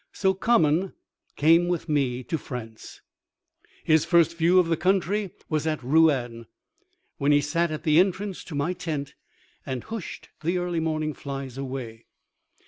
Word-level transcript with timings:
So 0.13 0.33
Common 0.33 0.93
came 1.35 1.67
with 1.67 1.87
me 1.87 2.23
to 2.23 2.39
France. 2.39 3.01
His 3.83 4.03
first 4.03 4.35
view 4.35 4.57
of 4.57 4.65
the 4.67 4.75
country 4.75 5.29
was 5.47 5.67
at 5.67 5.79
Rouen, 5.83 6.47
when 7.19 7.31
he 7.31 7.39
sat 7.41 7.69
at 7.69 7.83
the 7.83 7.99
entrance 7.99 8.43
to 8.45 8.55
my 8.55 8.73
tent 8.73 9.13
and 9.63 9.83
hooshed 9.83 10.29
the 10.43 10.57
early 10.57 10.79
morning 10.79 11.13
flies 11.13 11.55
away. 11.55 12.07